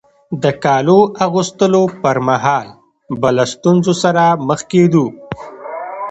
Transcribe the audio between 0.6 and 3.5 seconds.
کالو اغوستلو پر مهال به له